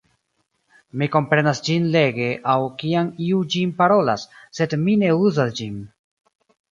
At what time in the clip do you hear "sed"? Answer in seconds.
4.61-4.73